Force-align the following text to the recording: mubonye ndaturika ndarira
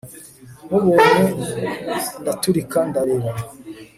mubonye 0.69 1.29
ndaturika 2.21 2.79
ndarira 2.89 3.31